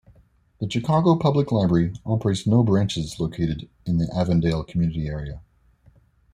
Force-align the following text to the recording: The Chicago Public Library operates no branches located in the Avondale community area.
The 0.59 0.67
Chicago 0.67 1.15
Public 1.15 1.51
Library 1.51 1.93
operates 2.07 2.47
no 2.47 2.63
branches 2.63 3.19
located 3.19 3.69
in 3.85 3.99
the 3.99 4.11
Avondale 4.11 4.63
community 4.63 5.05
area. 5.05 5.41